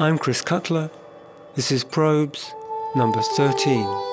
I'm 0.00 0.16
Chris 0.16 0.40
Cutler. 0.40 0.90
This 1.56 1.70
is 1.70 1.84
Probes 1.84 2.54
number 2.96 3.20
13. 3.20 4.09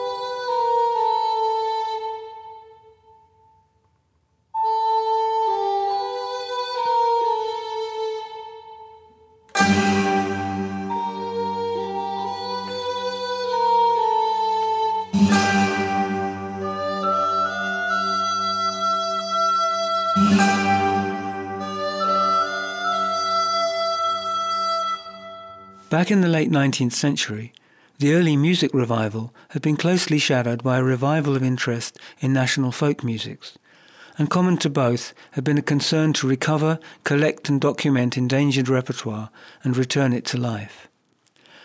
Back 26.08 26.14
in 26.14 26.22
the 26.22 26.30
late 26.30 26.50
19th 26.50 26.94
century, 26.94 27.52
the 28.00 28.14
early 28.14 28.38
music 28.38 28.74
revival 28.74 29.34
had 29.50 29.62
been 29.62 29.76
closely 29.76 30.20
shadowed 30.20 30.64
by 30.64 30.78
a 30.78 30.82
revival 30.82 31.36
of 31.36 31.44
interest 31.44 32.00
in 32.22 32.32
national 32.32 32.72
folk 32.72 33.04
musics, 33.04 33.58
and 34.18 34.30
common 34.30 34.56
to 34.60 34.70
both 34.70 35.14
had 35.32 35.44
been 35.44 35.58
a 35.58 35.62
concern 35.62 36.14
to 36.14 36.26
recover, 36.26 36.80
collect 37.04 37.50
and 37.50 37.60
document 37.60 38.16
endangered 38.16 38.70
repertoire 38.70 39.32
and 39.66 39.76
return 39.76 40.14
it 40.14 40.24
to 40.28 40.38
life. 40.38 40.88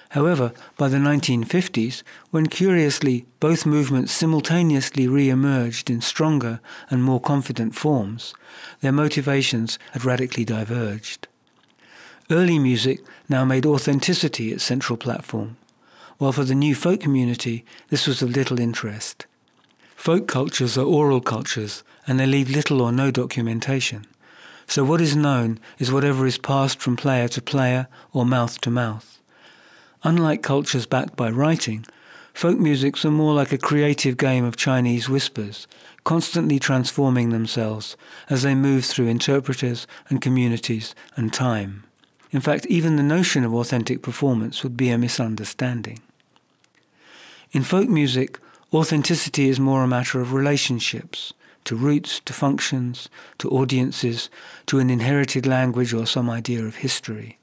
However, 0.09 0.52
by 0.77 0.88
the 0.88 0.97
1950s, 0.97 2.02
when 2.33 2.47
curiously 2.47 3.27
both 3.38 3.64
movements 3.64 4.12
simultaneously 4.12 5.06
re-emerged 5.06 5.88
in 5.88 6.00
stronger 6.00 6.59
and 6.91 7.05
more 7.05 7.20
confident 7.20 7.77
forms, 7.77 8.34
their 8.80 8.91
motivations 8.91 9.78
had 9.92 10.05
radically 10.05 10.45
diverged. 10.45 11.28
Early 12.33 12.58
music 12.58 13.00
now 13.28 13.44
made 13.44 13.66
authenticity 13.66 14.52
its 14.52 14.64
central 14.64 14.97
platform, 14.97 15.58
while 16.16 16.33
for 16.33 16.44
the 16.44 16.55
new 16.55 16.75
folk 16.75 17.00
community 17.00 17.62
this 17.91 18.06
was 18.06 18.22
of 18.22 18.30
little 18.30 18.58
interest. 18.58 19.27
Folk 19.97 20.27
cultures 20.28 20.78
are 20.78 20.86
oral 20.86 21.20
cultures 21.20 21.84
and 22.06 22.19
they 22.19 22.25
leave 22.25 22.48
little 22.48 22.80
or 22.80 22.91
no 22.91 23.10
documentation. 23.10 24.06
So 24.66 24.83
what 24.83 25.03
is 25.03 25.14
known 25.14 25.60
is 25.78 25.92
whatever 25.92 26.25
is 26.25 26.38
passed 26.38 26.80
from 26.80 26.97
player 26.97 27.28
to 27.28 27.42
player 27.42 27.86
or 28.14 28.25
mouth 28.25 28.58
to 28.62 28.70
mouth. 28.70 29.20
Unlike 30.03 30.41
cultures 30.41 30.86
backed 30.86 31.16
by 31.16 31.28
writing, 31.28 31.84
folk 32.33 32.58
musics 32.58 33.05
are 33.05 33.10
more 33.10 33.34
like 33.34 33.53
a 33.53 33.58
creative 33.58 34.16
game 34.16 34.47
of 34.47 34.56
Chinese 34.56 35.06
whispers, 35.06 35.66
constantly 36.03 36.58
transforming 36.58 37.28
themselves 37.28 37.94
as 38.30 38.41
they 38.41 38.55
move 38.55 38.86
through 38.86 39.08
interpreters 39.08 39.86
and 40.08 40.22
communities 40.22 40.94
and 41.14 41.30
time. 41.30 41.84
In 42.33 42.41
fact, 42.41 42.66
even 42.66 42.97
the 42.97 43.02
notion 43.02 43.44
of 43.44 43.55
authentic 43.55 44.02
performance 44.02 44.62
would 44.62 44.77
be 44.77 44.88
a 44.88 44.98
misunderstanding. 44.98 46.00
In 47.52 47.62
folk 47.62 47.88
music, 47.88 48.38
authenticity 48.72 49.50
is 49.50 49.61
more 49.61 49.84
a 49.84 49.88
matter 49.88 50.20
of 50.20 50.33
relationships, 50.33 51.34
to 51.64 51.77
roots, 51.77 52.20
to 52.20 52.33
functions, 52.33 53.10
to 53.38 53.50
audiences, 53.50 54.30
to 54.66 54.78
an 54.78 54.88
inherited 54.88 55.47
language 55.47 55.92
or 55.92 56.06
some 56.06 56.30
idea 56.30 56.64
of 56.64 56.77
history. 56.77 57.38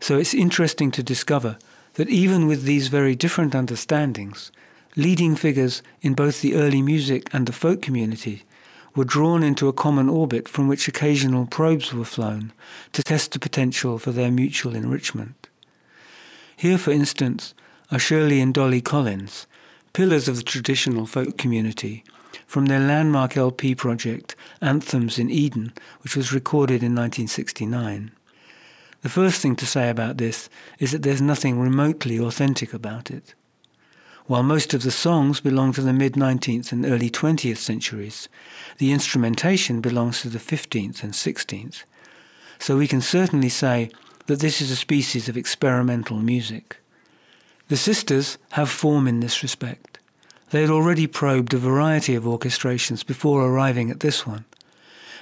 So 0.00 0.18
it's 0.18 0.34
interesting 0.34 0.90
to 0.92 1.02
discover 1.02 1.58
that 1.94 2.10
even 2.10 2.46
with 2.46 2.64
these 2.64 2.88
very 2.88 3.16
different 3.16 3.54
understandings, 3.54 4.52
leading 4.94 5.34
figures 5.36 5.82
in 6.02 6.12
both 6.12 6.42
the 6.42 6.54
early 6.54 6.82
music 6.82 7.28
and 7.32 7.46
the 7.46 7.52
folk 7.52 7.80
community 7.80 8.44
were 8.94 9.04
drawn 9.04 9.42
into 9.42 9.68
a 9.68 9.72
common 9.72 10.08
orbit 10.08 10.48
from 10.48 10.68
which 10.68 10.88
occasional 10.88 11.46
probes 11.46 11.92
were 11.92 12.04
flown 12.04 12.52
to 12.92 13.02
test 13.02 13.32
the 13.32 13.38
potential 13.38 13.98
for 13.98 14.12
their 14.12 14.30
mutual 14.30 14.74
enrichment. 14.74 15.48
Here, 16.56 16.78
for 16.78 16.90
instance, 16.90 17.54
are 17.90 17.98
Shirley 17.98 18.40
and 18.40 18.52
Dolly 18.52 18.80
Collins, 18.80 19.46
pillars 19.92 20.28
of 20.28 20.36
the 20.36 20.42
traditional 20.42 21.06
folk 21.06 21.38
community, 21.38 22.04
from 22.46 22.66
their 22.66 22.80
landmark 22.80 23.36
LP 23.36 23.74
project 23.74 24.34
Anthems 24.60 25.18
in 25.18 25.30
Eden, 25.30 25.72
which 26.02 26.16
was 26.16 26.32
recorded 26.32 26.82
in 26.82 26.94
1969. 26.94 28.10
The 29.02 29.08
first 29.08 29.40
thing 29.40 29.54
to 29.56 29.66
say 29.66 29.90
about 29.90 30.16
this 30.16 30.50
is 30.78 30.92
that 30.92 31.02
there's 31.02 31.22
nothing 31.22 31.60
remotely 31.60 32.18
authentic 32.18 32.74
about 32.74 33.10
it. 33.10 33.34
While 34.28 34.42
most 34.42 34.74
of 34.74 34.82
the 34.82 34.90
songs 34.90 35.40
belong 35.40 35.72
to 35.72 35.80
the 35.80 35.94
mid 35.94 36.12
19th 36.12 36.70
and 36.70 36.84
early 36.84 37.08
20th 37.08 37.56
centuries, 37.56 38.28
the 38.76 38.92
instrumentation 38.92 39.80
belongs 39.80 40.20
to 40.20 40.28
the 40.28 40.38
15th 40.38 41.02
and 41.02 41.14
16th. 41.14 41.84
So 42.58 42.76
we 42.76 42.86
can 42.86 43.00
certainly 43.00 43.48
say 43.48 43.90
that 44.26 44.40
this 44.40 44.60
is 44.60 44.70
a 44.70 44.76
species 44.76 45.30
of 45.30 45.38
experimental 45.38 46.18
music. 46.18 46.76
The 47.68 47.78
sisters 47.78 48.36
have 48.50 48.68
form 48.68 49.08
in 49.08 49.20
this 49.20 49.42
respect. 49.42 49.98
They 50.50 50.60
had 50.60 50.70
already 50.70 51.06
probed 51.06 51.54
a 51.54 51.58
variety 51.58 52.14
of 52.14 52.24
orchestrations 52.24 53.06
before 53.06 53.46
arriving 53.46 53.90
at 53.90 54.00
this 54.00 54.26
one, 54.26 54.44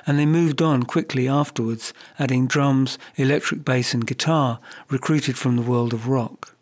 and 0.05 0.19
they 0.19 0.27
moved 0.27 0.61
on 0.61 0.83
quickly 0.83 1.29
afterwards, 1.29 1.95
adding 2.19 2.49
drums, 2.49 2.99
electric 3.15 3.65
bass, 3.65 3.95
and 3.95 4.05
guitar 4.05 4.59
recruited 4.91 5.39
from 5.39 5.55
the 5.55 5.63
world 5.63 5.93
of 5.93 6.09
rock. 6.09 6.56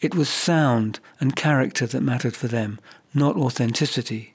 It 0.00 0.14
was 0.14 0.28
sound 0.30 0.98
and 1.20 1.36
character 1.36 1.86
that 1.86 2.00
mattered 2.00 2.34
for 2.34 2.48
them, 2.48 2.80
not 3.12 3.36
authenticity. 3.36 4.34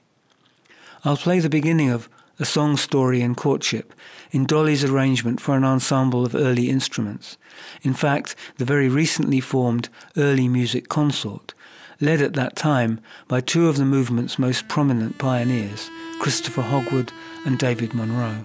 I'll 1.04 1.16
play 1.16 1.40
the 1.40 1.48
beginning 1.48 1.90
of 1.90 2.08
A 2.38 2.44
Song 2.44 2.76
Story 2.76 3.20
in 3.20 3.34
Courtship 3.34 3.92
in 4.30 4.46
Dolly's 4.46 4.84
arrangement 4.84 5.40
for 5.40 5.56
an 5.56 5.64
ensemble 5.64 6.24
of 6.24 6.34
early 6.34 6.70
instruments. 6.70 7.36
In 7.82 7.94
fact, 7.94 8.36
the 8.58 8.64
very 8.64 8.88
recently 8.88 9.40
formed 9.40 9.88
Early 10.16 10.46
Music 10.46 10.88
Consort, 10.88 11.52
led 12.00 12.20
at 12.20 12.34
that 12.34 12.54
time 12.54 13.00
by 13.26 13.40
two 13.40 13.68
of 13.68 13.76
the 13.76 13.84
movement's 13.84 14.38
most 14.38 14.68
prominent 14.68 15.18
pioneers, 15.18 15.90
Christopher 16.20 16.62
Hogwood 16.62 17.12
and 17.44 17.58
David 17.58 17.90
Munrow. 17.90 18.44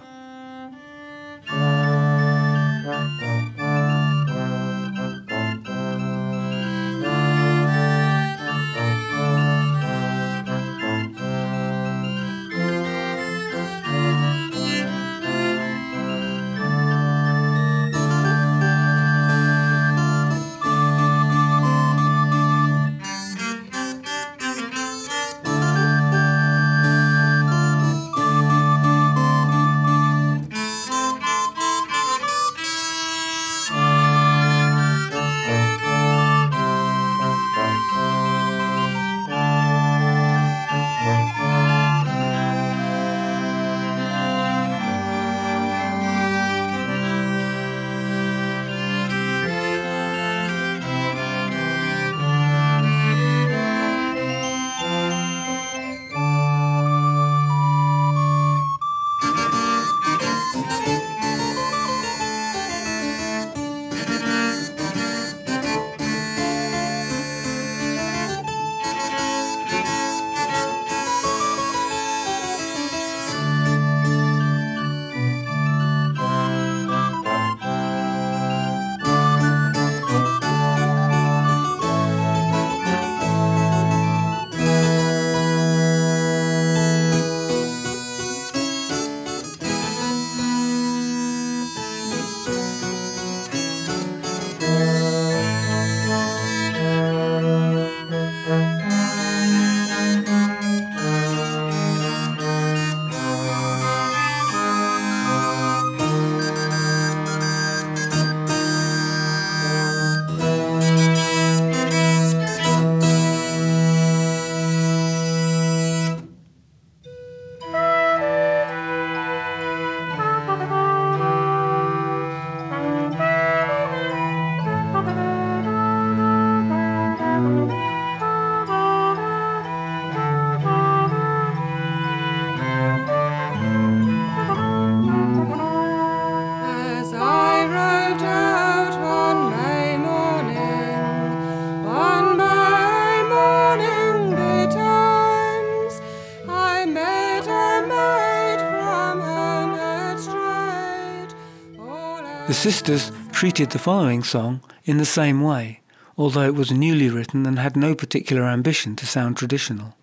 The 152.52 152.58
sisters 152.58 153.10
treated 153.32 153.70
the 153.70 153.78
following 153.78 154.22
song 154.22 154.60
in 154.84 154.98
the 154.98 155.06
same 155.06 155.40
way, 155.40 155.80
although 156.18 156.42
it 156.42 156.54
was 156.54 156.70
newly 156.70 157.08
written 157.08 157.46
and 157.46 157.58
had 157.58 157.78
no 157.78 157.94
particular 157.94 158.42
ambition 158.42 158.94
to 158.96 159.06
sound 159.06 159.38
traditional. 159.38 159.96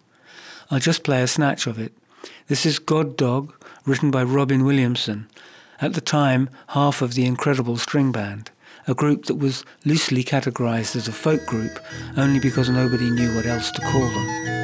I'll 0.71 0.79
just 0.79 1.03
play 1.03 1.21
a 1.21 1.27
snatch 1.27 1.67
of 1.67 1.77
it. 1.77 1.93
This 2.47 2.65
is 2.65 2.79
God 2.79 3.15
Dog, 3.15 3.53
written 3.85 4.09
by 4.09 4.23
Robin 4.23 4.65
Williamson, 4.65 5.27
at 5.79 5.93
the 5.93 6.01
time 6.01 6.49
half 6.69 7.03
of 7.03 7.13
the 7.13 7.27
Incredible 7.27 7.77
String 7.77 8.11
Band, 8.11 8.49
a 8.87 8.95
group 8.95 9.25
that 9.25 9.35
was 9.35 9.63
loosely 9.85 10.23
categorized 10.23 10.95
as 10.95 11.07
a 11.07 11.11
folk 11.11 11.45
group 11.45 11.79
only 12.17 12.39
because 12.39 12.67
nobody 12.67 13.11
knew 13.11 13.35
what 13.35 13.45
else 13.45 13.69
to 13.69 13.81
call 13.81 14.09
them. 14.09 14.58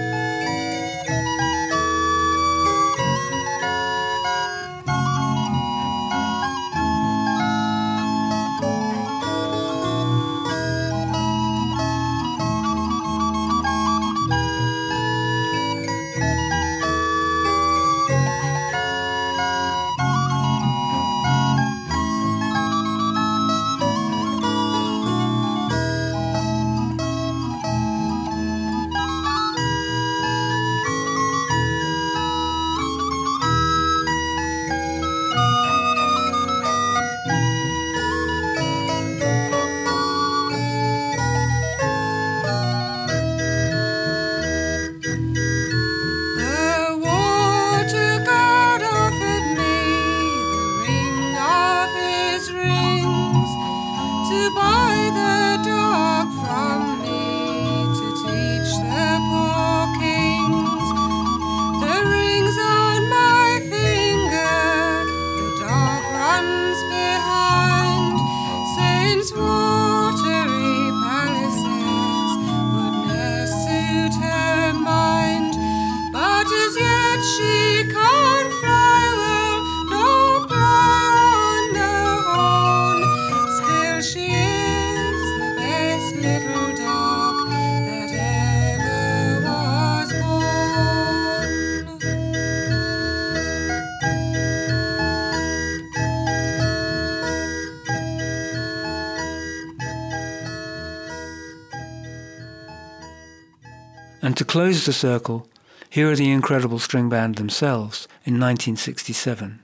Close 104.56 104.86
the 104.86 104.94
circle, 104.94 105.46
here 105.90 106.10
are 106.10 106.16
the 106.16 106.32
incredible 106.32 106.80
string 106.80 107.10
band 107.10 107.36
themselves 107.36 108.08
in 108.24 108.40
1967. 108.40 109.60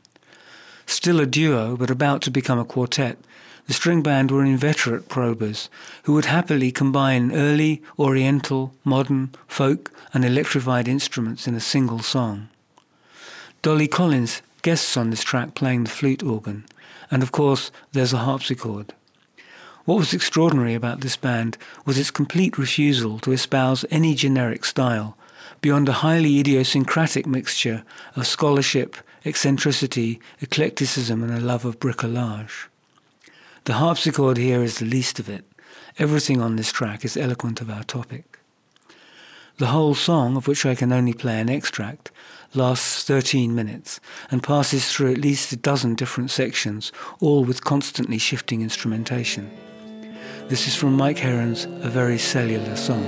Still 0.85 1.21
a 1.21 1.25
duo, 1.25 1.77
but 1.77 1.89
about 1.89 2.21
to 2.23 2.29
become 2.29 2.59
a 2.59 2.65
quartet, 2.65 3.17
the 3.67 3.73
string 3.73 4.03
band 4.03 4.31
were 4.31 4.43
inveterate 4.43 5.07
probers 5.07 5.69
who 6.03 6.11
would 6.11 6.25
happily 6.25 6.73
combine 6.73 7.31
early, 7.31 7.81
oriental, 7.97 8.73
modern, 8.83 9.29
folk, 9.47 9.93
and 10.13 10.25
electrified 10.25 10.89
instruments 10.89 11.47
in 11.47 11.55
a 11.55 11.61
single 11.61 11.99
song. 11.99 12.49
Dolly 13.61 13.87
Collins 13.87 14.41
guests 14.61 14.97
on 14.97 15.09
this 15.09 15.23
track 15.23 15.55
playing 15.55 15.85
the 15.85 15.89
flute 15.89 16.21
organ, 16.21 16.65
and 17.09 17.23
of 17.23 17.31
course 17.31 17.71
there's 17.93 18.11
a 18.11 18.25
harpsichord. 18.27 18.93
What 19.85 19.97
was 19.97 20.13
extraordinary 20.13 20.75
about 20.75 21.01
this 21.01 21.17
band 21.17 21.57
was 21.85 21.97
its 21.97 22.11
complete 22.11 22.59
refusal 22.59 23.17
to 23.19 23.31
espouse 23.31 23.83
any 23.89 24.13
generic 24.13 24.63
style, 24.63 25.17
beyond 25.59 25.89
a 25.89 26.03
highly 26.03 26.39
idiosyncratic 26.39 27.25
mixture 27.25 27.83
of 28.15 28.27
scholarship, 28.27 28.95
eccentricity, 29.25 30.19
eclecticism, 30.39 31.23
and 31.23 31.31
a 31.31 31.39
love 31.39 31.65
of 31.65 31.79
bricolage. 31.79 32.67
The 33.63 33.73
harpsichord 33.73 34.37
here 34.37 34.61
is 34.61 34.77
the 34.77 34.85
least 34.85 35.19
of 35.19 35.27
it. 35.27 35.45
Everything 35.97 36.41
on 36.41 36.57
this 36.57 36.71
track 36.71 37.03
is 37.03 37.17
eloquent 37.17 37.59
of 37.59 37.69
our 37.69 37.83
topic. 37.83 38.39
The 39.57 39.67
whole 39.67 39.95
song, 39.95 40.37
of 40.37 40.47
which 40.47 40.65
I 40.65 40.75
can 40.75 40.93
only 40.93 41.13
play 41.13 41.39
an 41.39 41.49
extract, 41.49 42.11
lasts 42.53 43.03
13 43.03 43.53
minutes 43.55 43.99
and 44.29 44.43
passes 44.43 44.91
through 44.91 45.11
at 45.11 45.17
least 45.17 45.51
a 45.51 45.55
dozen 45.55 45.95
different 45.95 46.29
sections, 46.29 46.91
all 47.19 47.43
with 47.43 47.63
constantly 47.63 48.19
shifting 48.19 48.61
instrumentation. 48.61 49.51
This 50.51 50.67
is 50.67 50.75
from 50.75 50.97
Mike 50.97 51.17
Heron's 51.17 51.63
A 51.81 51.89
Very 51.89 52.17
Cellular 52.17 52.75
Song. 52.75 53.05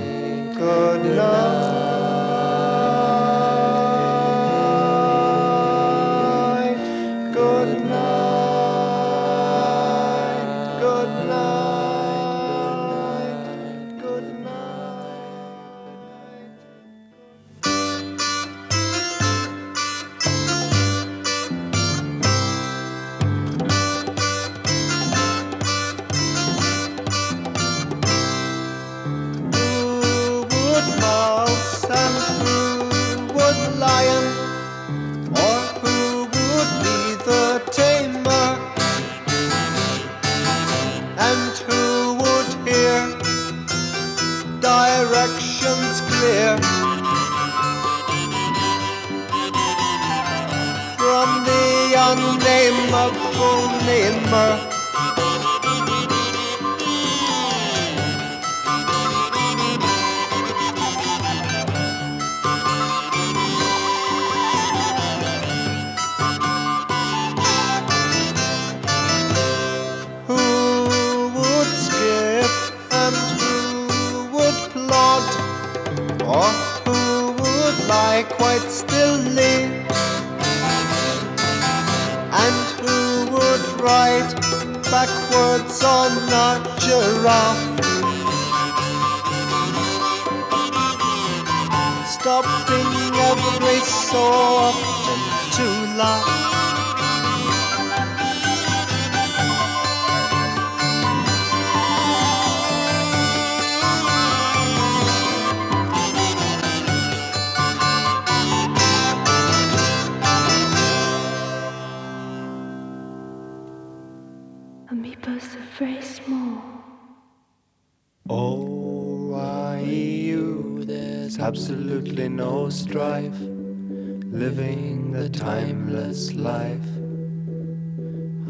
No 122.36 122.68
strife, 122.68 123.38
living 123.40 125.12
the 125.12 125.28
timeless 125.28 126.34
life. 126.34 126.90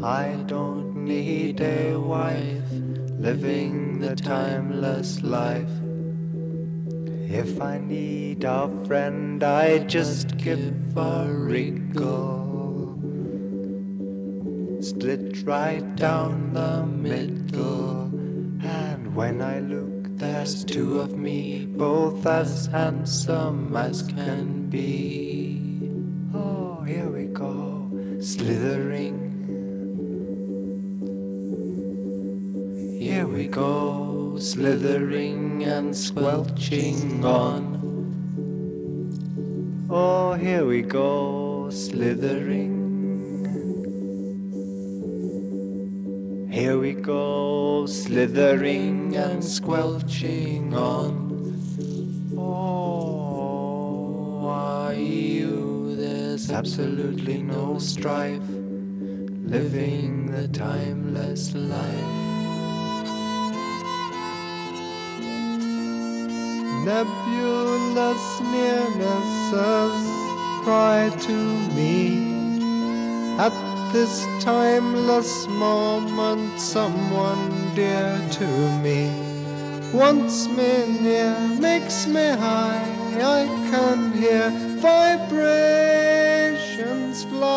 I 0.03 0.43
don't 0.47 0.95
need 1.05 1.61
a 1.61 1.95
wife, 1.95 2.71
living 3.19 3.99
the 3.99 4.15
timeless 4.15 5.21
life. 5.21 5.69
If 7.29 7.61
I 7.61 7.77
need 7.77 8.43
a 8.43 8.69
friend, 8.87 9.43
I 9.43 9.79
just 9.79 10.37
give 10.37 10.97
a 10.97 11.27
wrinkle. 11.29 12.97
Split 14.81 15.43
right 15.43 15.95
down 15.95 16.53
the 16.53 16.85
middle. 16.87 18.11
And 18.63 19.15
when 19.15 19.41
I 19.41 19.59
look, 19.59 19.94
there's 20.17 20.63
two 20.63 21.01
of 21.01 21.17
me, 21.17 21.65
both 21.65 22.25
as 22.25 22.67
handsome 22.67 23.75
as 23.75 24.01
can 24.03 24.69
be. 24.69 25.91
Oh, 26.33 26.81
here 26.83 27.09
we 27.09 27.25
go, 27.25 27.89
slithering. 28.21 29.19
Here 32.99 33.27
we 33.27 33.47
go, 33.47 34.37
slithering 34.39 35.63
and 35.65 35.95
squelching 35.95 37.25
on. 37.25 37.75
Oh, 39.89 40.33
here 40.33 40.65
we 40.65 40.81
go, 40.81 41.69
slithering. 41.69 42.84
Here 46.55 46.79
we 46.79 46.93
go, 46.93 47.85
slithering 47.85 49.17
and 49.17 49.43
squelching 49.43 50.73
on. 50.73 51.59
Oh, 52.37 54.47
are 54.47 54.93
you? 54.93 55.97
There's 55.97 56.51
absolutely 56.51 57.43
no 57.43 57.77
strife, 57.77 58.47
living 58.47 60.31
the 60.31 60.47
timeless 60.47 61.53
life. 61.53 61.83
Nebulous 66.85 68.39
nearnesses 68.53 70.07
cry 70.63 71.11
to 71.19 71.35
me 71.75 72.23
at 73.39 73.74
this 73.95 74.27
timeless 74.43 75.47
moment. 75.47 76.59
Someone 76.59 77.73
dear 77.75 78.21
to 78.39 78.47
me 78.83 79.09
wants 79.93 80.47
me 80.49 80.73
near, 80.99 81.33
makes 81.67 82.05
me 82.05 82.27
high. 82.45 82.83
I 83.39 83.47
can 83.71 84.11
hear 84.11 84.51
vibrations 84.89 85.63
fly 87.23 87.55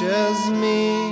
teaches 0.04 0.50
me 0.50 1.03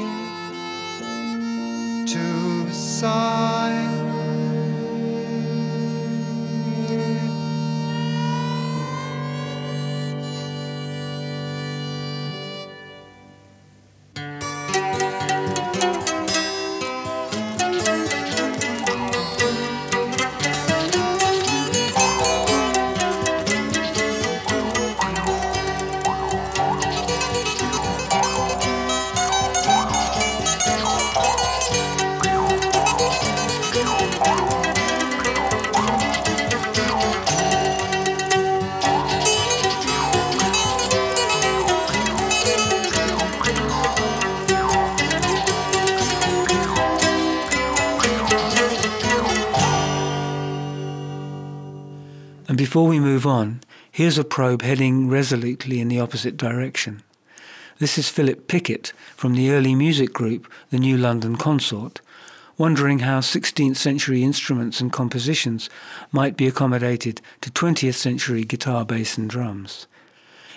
before 52.71 52.87
we 52.87 53.01
move 53.01 53.27
on, 53.27 53.59
here's 53.91 54.17
a 54.17 54.23
probe 54.23 54.61
heading 54.61 55.09
resolutely 55.09 55.81
in 55.81 55.89
the 55.89 55.99
opposite 55.99 56.37
direction. 56.37 57.03
This 57.79 57.97
is 57.97 58.07
Philip 58.07 58.47
Pickett 58.47 58.93
from 59.17 59.33
the 59.33 59.51
early 59.51 59.75
music 59.75 60.13
group, 60.13 60.49
the 60.69 60.77
New 60.77 60.95
London 60.95 61.35
Consort, 61.35 61.99
wondering 62.57 62.99
how 62.99 63.19
16th 63.19 63.75
century 63.75 64.23
instruments 64.23 64.79
and 64.79 64.89
compositions 64.89 65.69
might 66.13 66.37
be 66.37 66.47
accommodated 66.47 67.19
to 67.41 67.51
20th 67.51 67.95
century 67.95 68.45
guitar, 68.45 68.85
bass, 68.85 69.17
and 69.17 69.29
drums. 69.29 69.85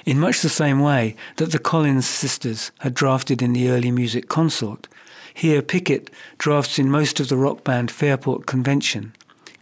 In 0.06 0.20
much 0.20 0.40
the 0.40 0.48
same 0.48 0.78
way 0.78 1.16
that 1.38 1.50
the 1.50 1.58
Collins 1.58 2.06
sisters 2.06 2.70
had 2.78 2.94
drafted 2.94 3.42
in 3.42 3.54
the 3.54 3.70
early 3.70 3.90
music 3.90 4.28
consort, 4.28 4.86
here 5.34 5.62
Pickett 5.62 6.10
drafts 6.38 6.78
in 6.78 6.88
most 6.88 7.18
of 7.18 7.28
the 7.28 7.36
rock 7.36 7.64
band 7.64 7.90
Fairport 7.90 8.46
Convention, 8.46 9.14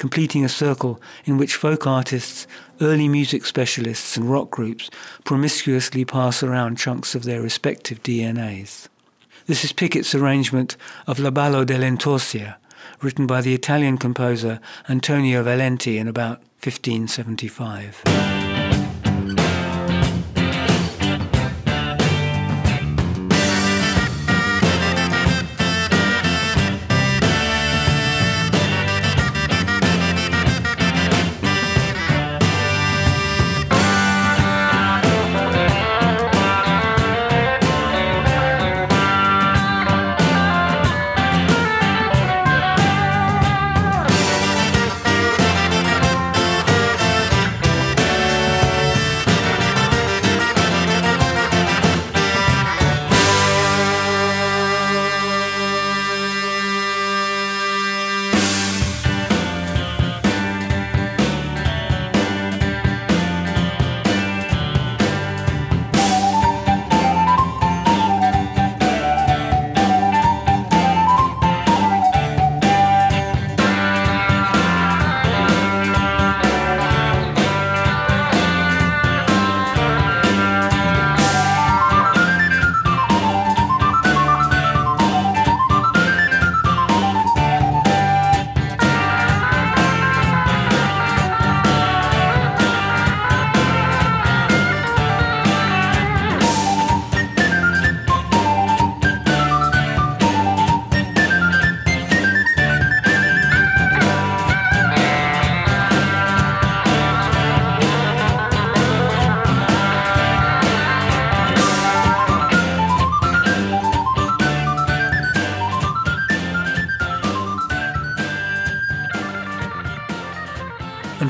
completing 0.03 0.45
a 0.45 0.49
circle 0.49 1.01
in 1.27 1.39
which 1.39 1.55
folk 1.55 1.87
artists, 1.87 2.49
early 2.81 3.07
music 3.07 3.47
specialists, 3.47 4.17
and 4.17 4.29
rock 4.29 4.51
groups 4.51 4.91
promiscuously 5.23 6.05
pass 6.05 6.43
around 6.43 6.77
chunks 6.77 7.15
of 7.15 7.23
their 7.23 7.41
respective 7.41 8.03
DNAs. 8.03 8.89
This 9.47 9.63
is 9.63 9.73
Pickett's 9.73 10.13
arrangement 10.13 10.77
of 11.07 11.21
La 11.21 11.31
Ballo 11.31 11.65
dell'Intorcia, 11.65 12.57
written 13.01 13.29
by 13.29 13.41
the 13.43 13.55
Italian 13.55 13.97
composer 13.97 14.59
Antonio 14.89 15.45
Valente 15.45 15.97
in 15.97 16.09
about 16.09 16.39
1575. 16.65 18.52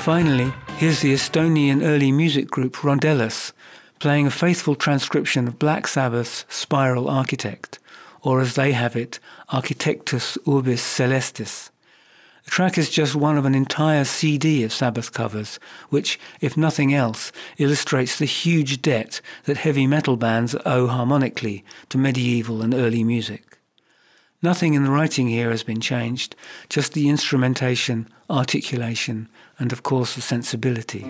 Finally, 0.02 0.52
here's 0.78 1.00
the 1.00 1.14
Estonian 1.14 1.80
early 1.80 2.10
music 2.10 2.50
group 2.50 2.74
Rondellus 2.74 3.52
playing 4.00 4.26
a 4.26 4.32
faithful 4.32 4.74
transcription 4.74 5.46
of 5.46 5.60
Black 5.60 5.86
Sabbath's 5.86 6.44
Spiral 6.48 7.08
Architect, 7.08 7.78
or 8.20 8.40
as 8.40 8.56
they 8.56 8.72
have 8.72 8.96
it, 8.96 9.20
Architectus 9.50 10.36
Urbis 10.38 10.82
Celestis. 10.82 11.70
The 12.42 12.50
track 12.50 12.76
is 12.76 12.90
just 12.90 13.14
one 13.14 13.38
of 13.38 13.44
an 13.44 13.54
entire 13.54 14.04
CD 14.04 14.64
of 14.64 14.72
Sabbath 14.72 15.12
covers, 15.12 15.60
which, 15.90 16.18
if 16.40 16.56
nothing 16.56 16.92
else, 16.92 17.30
illustrates 17.58 18.18
the 18.18 18.24
huge 18.24 18.82
debt 18.82 19.20
that 19.44 19.58
heavy 19.58 19.86
metal 19.86 20.16
bands 20.16 20.56
owe 20.66 20.88
harmonically 20.88 21.64
to 21.90 21.96
medieval 21.96 22.60
and 22.60 22.74
early 22.74 23.04
music. 23.04 23.51
Nothing 24.42 24.74
in 24.74 24.82
the 24.82 24.90
writing 24.90 25.28
here 25.28 25.50
has 25.50 25.62
been 25.62 25.80
changed, 25.80 26.34
just 26.68 26.94
the 26.94 27.08
instrumentation, 27.08 28.08
articulation, 28.28 29.28
and 29.58 29.72
of 29.72 29.84
course 29.84 30.16
the 30.16 30.20
sensibility. 30.20 31.04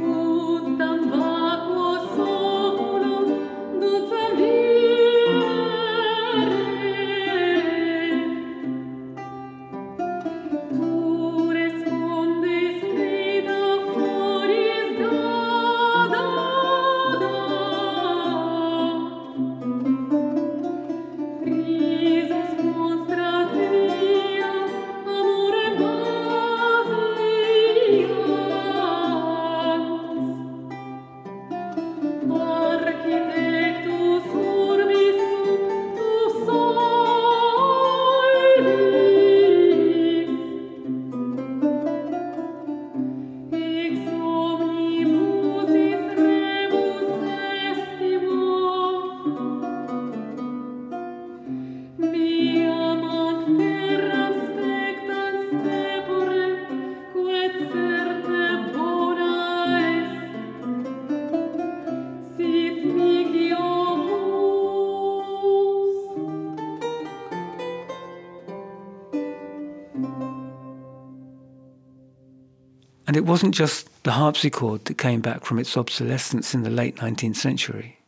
Wasn't 73.42 73.56
just 73.56 74.04
the 74.04 74.12
harpsichord 74.12 74.84
that 74.84 74.96
came 74.96 75.20
back 75.20 75.44
from 75.44 75.58
its 75.58 75.76
obsolescence 75.76 76.54
in 76.54 76.62
the 76.62 76.70
late 76.70 76.94
19th 76.98 77.34
century. 77.34 77.98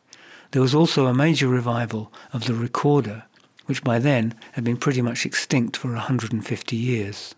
There 0.53 0.63
was 0.63 0.77
also 0.77 1.07
a 1.07 1.13
major 1.13 1.49
revival 1.49 2.13
of 2.33 2.45
the 2.45 2.55
recorder, 2.55 3.25
which 3.67 3.83
by 3.83 3.99
then 3.99 4.37
had 4.53 4.63
been 4.63 4.77
pretty 4.77 5.03
much 5.03 5.27
extinct 5.27 5.77
for 5.77 5.89
150 5.89 6.77
years. 6.77 7.35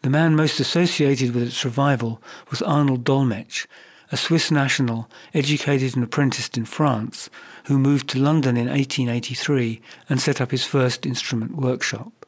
The 0.00 0.08
man 0.08 0.34
most 0.34 0.58
associated 0.58 1.34
with 1.34 1.48
its 1.48 1.66
revival 1.66 2.22
was 2.48 2.62
Arnold 2.62 3.04
Dolmetsch, 3.04 3.66
a 4.10 4.16
Swiss 4.16 4.50
national 4.50 5.06
educated 5.34 5.94
and 5.94 6.02
apprenticed 6.02 6.56
in 6.56 6.64
France, 6.64 7.28
who 7.64 7.78
moved 7.78 8.08
to 8.08 8.18
London 8.18 8.56
in 8.56 8.68
1883 8.68 9.82
and 10.08 10.18
set 10.18 10.40
up 10.40 10.50
his 10.50 10.64
first 10.64 11.04
instrument 11.04 11.56
workshop. 11.56 12.19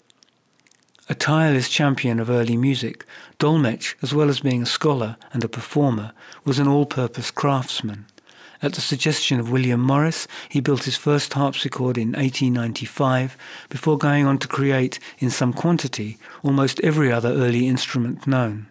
A 1.13 1.15
tireless 1.15 1.69
champion 1.69 2.19
of 2.21 2.31
early 2.31 2.57
music, 2.57 3.05
Dolmetsch, 3.39 3.97
as 4.01 4.15
well 4.15 4.31
as 4.31 4.41
being 4.41 4.63
a 4.63 4.67
scholar 4.67 5.19
and 5.35 5.45
a 5.45 5.49
performer, 5.49 6.13
was 6.47 6.59
an 6.59 6.67
all-purpose 6.67 7.31
craftsman. 7.31 8.07
At 8.63 8.73
the 8.73 8.81
suggestion 8.81 9.39
of 9.39 9.51
William 9.51 9.83
Morris, 9.83 10.27
he 10.49 10.61
built 10.61 10.85
his 10.85 10.97
first 10.97 11.35
harpsichord 11.35 11.99
in 11.99 12.13
1895 12.13 13.37
before 13.69 13.99
going 13.99 14.25
on 14.25 14.39
to 14.39 14.49
create, 14.49 14.99
in 15.19 15.29
some 15.29 15.53
quantity, 15.53 16.17
almost 16.43 16.81
every 16.81 17.13
other 17.13 17.29
early 17.29 17.69
instrument 17.69 18.27
known. 18.27 18.69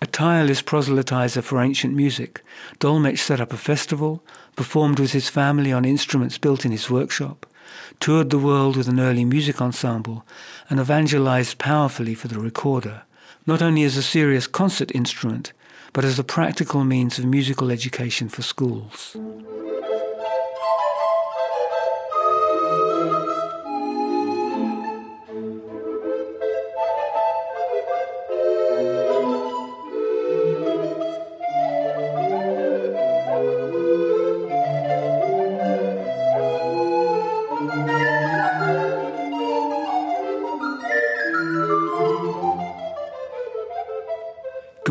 A 0.00 0.06
tireless 0.06 0.62
proselytizer 0.62 1.42
for 1.42 1.60
ancient 1.60 1.94
music, 1.94 2.44
Dolmetsch 2.78 3.18
set 3.18 3.40
up 3.40 3.52
a 3.52 3.56
festival, 3.56 4.22
performed 4.54 5.00
with 5.00 5.10
his 5.10 5.28
family 5.28 5.72
on 5.72 5.84
instruments 5.84 6.38
built 6.38 6.64
in 6.64 6.70
his 6.70 6.88
workshop, 6.88 7.44
toured 8.00 8.30
the 8.30 8.38
world 8.38 8.76
with 8.76 8.88
an 8.88 9.00
early 9.00 9.24
music 9.24 9.60
ensemble, 9.60 10.24
and 10.68 10.80
evangelized 10.80 11.58
powerfully 11.58 12.14
for 12.14 12.28
the 12.28 12.38
recorder, 12.38 13.02
not 13.46 13.62
only 13.62 13.84
as 13.84 13.96
a 13.96 14.02
serious 14.02 14.46
concert 14.46 14.94
instrument, 14.94 15.52
but 15.92 16.04
as 16.04 16.18
a 16.18 16.24
practical 16.24 16.84
means 16.84 17.18
of 17.18 17.24
musical 17.24 17.70
education 17.70 18.28
for 18.28 18.42
schools. 18.42 19.16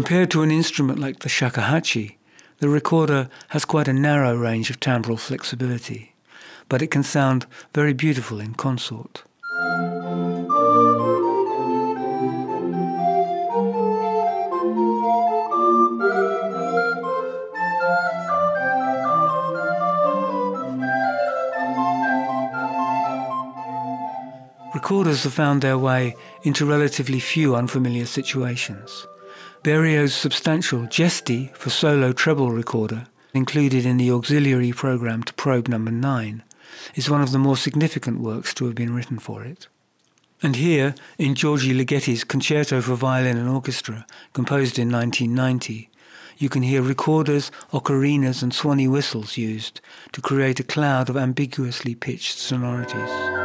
Compared 0.06 0.30
to 0.30 0.44
an 0.44 0.52
instrument 0.52 1.00
like 1.00 1.22
the 1.22 1.30
shakuhachi, 1.30 2.18
the 2.60 2.70
recorder 2.70 3.28
has 3.48 3.66
quite 3.66 3.88
a 3.88 3.92
narrow 3.92 4.36
range 4.36 4.70
of 4.70 4.80
timbral 4.80 5.18
flexibility, 5.18 6.14
but 6.70 6.84
it 6.84 6.92
can 6.92 7.02
sound 7.02 7.48
very 7.74 7.92
beautiful 7.92 8.40
in 8.40 8.54
consort. 8.54 9.24
Recorders 24.76 25.24
have 25.24 25.34
found 25.34 25.64
their 25.64 25.80
way 25.80 26.16
into 26.44 26.64
relatively 26.68 27.20
few 27.20 27.56
unfamiliar 27.56 28.06
situations. 28.06 29.08
Berio's 29.64 30.14
substantial 30.14 30.82
Gesti 30.82 31.56
for 31.56 31.70
solo 31.70 32.12
treble 32.12 32.52
recorder, 32.52 33.08
included 33.34 33.86
in 33.86 33.98
the 33.98 34.12
auxiliary 34.12 34.72
program 34.72 35.24
to 35.24 35.34
probe 35.34 35.68
number 35.68 35.92
9, 35.92 36.44
is 36.96 37.10
one 37.10 37.22
of 37.22 37.32
the 37.32 37.40
more 37.40 37.58
significant 37.58 38.20
works 38.20 38.54
to 38.54 38.66
have 38.66 38.76
been 38.76 38.94
written 38.94 39.20
for 39.20 39.44
it. 39.44 39.68
And 40.44 40.58
here, 40.58 40.94
in 41.18 41.34
György 41.34 41.74
Ligeti's 41.74 42.24
Concerto 42.24 42.82
for 42.82 42.96
Violin 42.96 43.38
and 43.38 43.50
Orchestra, 43.50 44.06
composed 44.34 44.78
in 44.78 44.92
1990, 44.92 45.90
you 46.38 46.50
can 46.50 46.64
hear 46.64 46.82
recorders, 46.82 47.50
ocarinas 47.72 48.44
and 48.44 48.54
swanee 48.54 48.88
whistles 48.88 49.38
used 49.38 49.80
to 50.12 50.22
create 50.22 50.60
a 50.60 50.64
cloud 50.64 51.10
of 51.10 51.18
ambiguously 51.18 51.96
pitched 51.96 52.38
sonorities. 52.38 53.45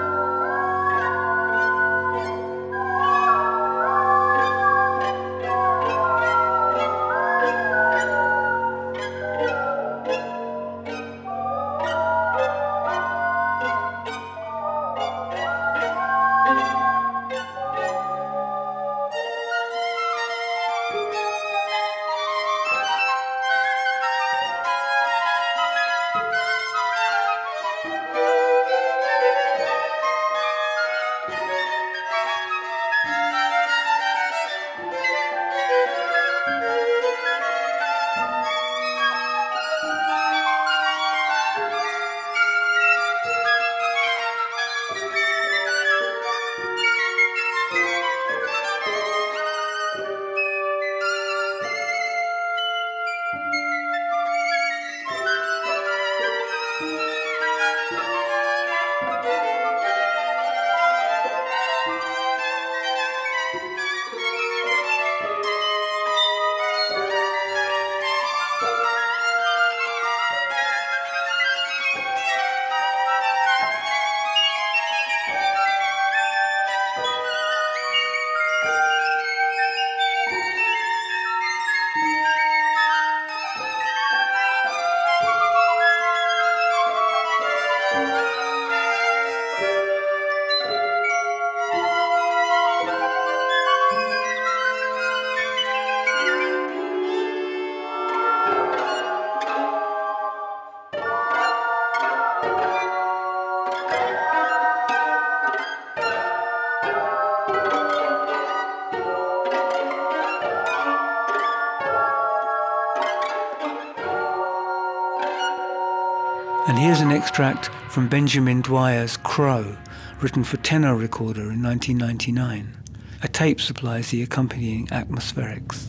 Extract 117.20 117.66
from 117.90 118.08
Benjamin 118.08 118.62
Dwyer's 118.62 119.18
Crow, 119.18 119.76
written 120.22 120.42
for 120.42 120.56
tenor 120.56 120.96
recorder 120.96 121.52
in 121.52 121.62
1999. 121.62 122.74
A 123.22 123.28
tape 123.28 123.60
supplies 123.60 124.10
the 124.10 124.22
accompanying 124.22 124.86
atmospherics. 124.86 125.86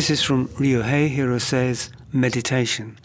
This 0.00 0.08
is 0.08 0.22
from 0.22 0.48
Ryohei 0.58 1.14
Hirose's 1.14 1.90
Meditation, 2.10 2.98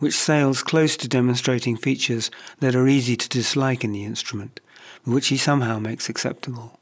which 0.00 0.12
sails 0.12 0.62
close 0.62 0.98
to 0.98 1.08
demonstrating 1.08 1.78
features 1.78 2.30
that 2.60 2.74
are 2.74 2.86
easy 2.86 3.16
to 3.16 3.26
dislike 3.26 3.82
in 3.82 3.92
the 3.92 4.04
instrument, 4.04 4.60
but 5.02 5.14
which 5.14 5.28
he 5.28 5.38
somehow 5.38 5.78
makes 5.78 6.10
acceptable. 6.10 6.78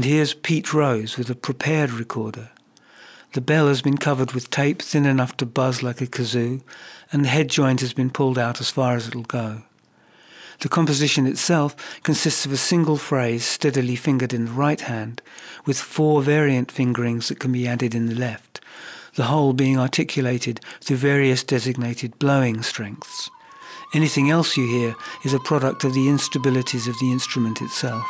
And 0.00 0.06
here's 0.06 0.32
Pete 0.32 0.72
Rose 0.72 1.18
with 1.18 1.28
a 1.28 1.34
prepared 1.34 1.90
recorder. 1.90 2.48
The 3.34 3.42
bell 3.42 3.68
has 3.68 3.82
been 3.82 3.98
covered 3.98 4.32
with 4.32 4.48
tape 4.48 4.80
thin 4.80 5.04
enough 5.04 5.36
to 5.36 5.44
buzz 5.44 5.82
like 5.82 6.00
a 6.00 6.06
kazoo, 6.06 6.62
and 7.12 7.22
the 7.22 7.28
head 7.28 7.50
joint 7.50 7.82
has 7.82 7.92
been 7.92 8.08
pulled 8.08 8.38
out 8.38 8.62
as 8.62 8.70
far 8.70 8.96
as 8.96 9.06
it'll 9.06 9.24
go. 9.24 9.60
The 10.60 10.70
composition 10.70 11.26
itself 11.26 11.76
consists 12.02 12.46
of 12.46 12.52
a 12.52 12.56
single 12.56 12.96
phrase 12.96 13.44
steadily 13.44 13.94
fingered 13.94 14.32
in 14.32 14.46
the 14.46 14.52
right 14.52 14.80
hand, 14.80 15.20
with 15.66 15.78
four 15.78 16.22
variant 16.22 16.72
fingerings 16.72 17.28
that 17.28 17.38
can 17.38 17.52
be 17.52 17.68
added 17.68 17.94
in 17.94 18.06
the 18.06 18.14
left, 18.14 18.62
the 19.16 19.24
whole 19.24 19.52
being 19.52 19.78
articulated 19.78 20.60
through 20.80 20.96
various 20.96 21.44
designated 21.44 22.18
blowing 22.18 22.62
strengths. 22.62 23.28
Anything 23.92 24.30
else 24.30 24.56
you 24.56 24.66
hear 24.66 24.94
is 25.26 25.34
a 25.34 25.40
product 25.40 25.84
of 25.84 25.92
the 25.92 26.06
instabilities 26.06 26.88
of 26.88 26.98
the 27.00 27.12
instrument 27.12 27.60
itself. 27.60 28.08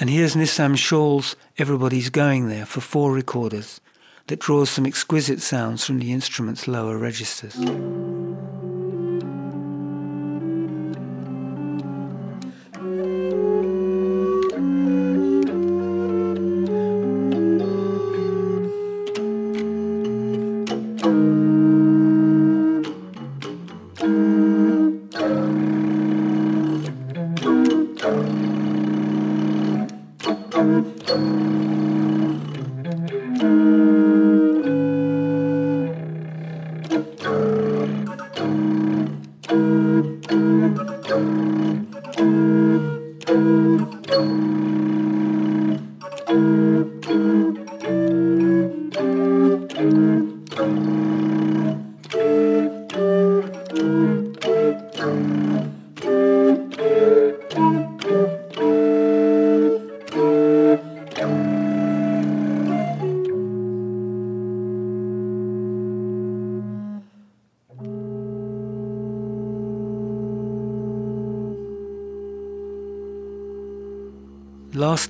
And 0.00 0.08
here's 0.08 0.36
Nissam 0.36 0.76
Shawl's 0.78 1.34
Everybody's 1.58 2.08
Going 2.08 2.48
There 2.48 2.66
for 2.66 2.80
four 2.80 3.12
recorders 3.12 3.80
that 4.28 4.38
draws 4.38 4.70
some 4.70 4.86
exquisite 4.86 5.40
sounds 5.40 5.84
from 5.84 5.98
the 5.98 6.12
instrument's 6.12 6.68
lower 6.68 6.96
registers. 6.96 7.56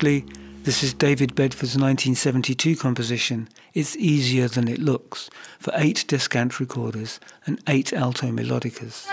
This 0.01 0.85
is 0.85 0.95
David 0.95 1.35
Bedford's 1.35 1.75
1972 1.75 2.77
composition, 2.77 3.49
It's 3.75 3.97
Easier 3.97 4.47
Than 4.47 4.69
It 4.69 4.79
Looks, 4.79 5.29
for 5.59 5.73
eight 5.75 6.05
descant 6.07 6.61
recorders 6.61 7.19
and 7.47 7.61
eight 7.67 7.93
alto 7.93 8.29
melodicas. 8.29 9.09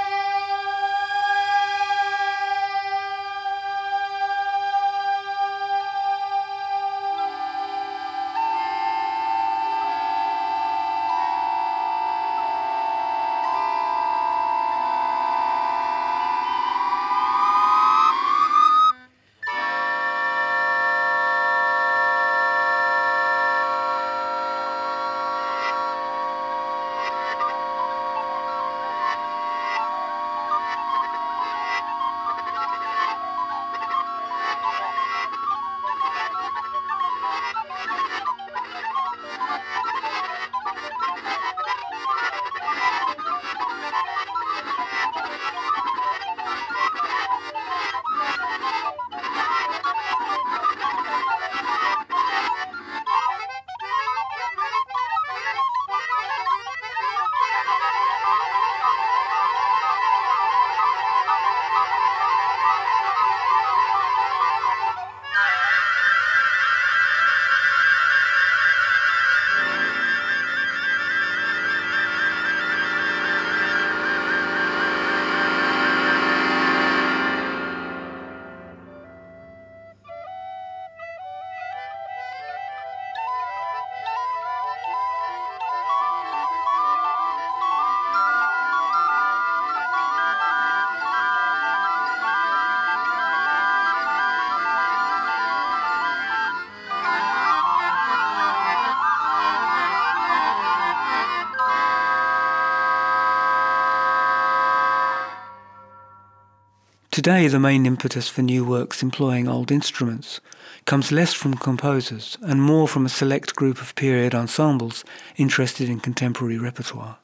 Today, 107.15 107.47
the 107.47 107.61
main 107.61 107.85
impetus 107.85 108.27
for 108.27 108.41
new 108.41 108.65
works 108.65 109.01
employing 109.01 109.47
old 109.47 109.71
instruments 109.71 110.41
comes 110.83 111.13
less 111.13 111.33
from 111.33 111.53
composers 111.53 112.37
and 112.41 112.61
more 112.61 112.89
from 112.89 113.05
a 113.05 113.15
select 113.17 113.55
group 113.55 113.79
of 113.81 113.95
period 113.95 114.35
ensembles 114.35 115.05
interested 115.37 115.87
in 115.87 116.01
contemporary 116.01 116.57
repertoire. 116.57 117.19